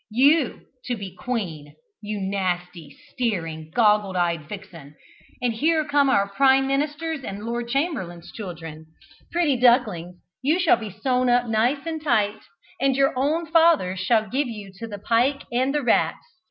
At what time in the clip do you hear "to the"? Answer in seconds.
14.79-14.97